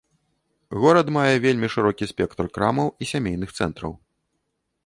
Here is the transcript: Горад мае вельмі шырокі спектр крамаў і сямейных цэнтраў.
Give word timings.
Горад 0.83 1.11
мае 1.17 1.35
вельмі 1.45 1.69
шырокі 1.75 2.09
спектр 2.13 2.45
крамаў 2.57 2.87
і 3.05 3.09
сямейных 3.13 3.49
цэнтраў. 3.59 3.93